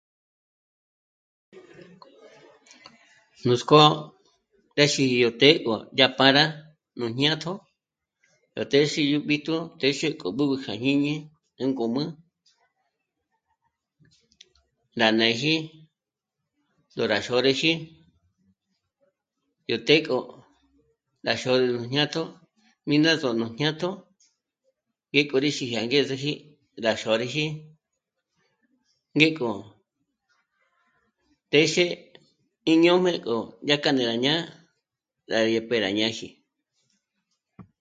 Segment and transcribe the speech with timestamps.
[3.45, 3.81] Nuts'k'ó
[4.75, 6.43] téxi yó të́'ë gó yá pâra
[6.97, 7.53] nú jñátjo
[8.57, 11.15] rá téxi yó b'íjtu, téxe k'o b'ǚb'ü kja jñíñi
[11.57, 12.03] já ngǔm'ü
[14.99, 15.53] lânají
[16.93, 17.73] s'ò'o rá xôrüji
[19.69, 20.17] yó të́'ë k'ó
[21.27, 22.21] rá xôrü nú jñátjo
[22.87, 23.89] mí ná zò'o nú jñátjo,
[25.11, 26.33] ngék'o rí xíji angezeji
[26.85, 27.45] rá xôrüji
[29.17, 29.49] ngék'o
[31.53, 31.85] téxe
[32.71, 33.35] í ñö̂jme k'o
[33.67, 34.41] dyájkja né'e rá ñá'a
[35.29, 36.27] dyá ngé pe rá ñáji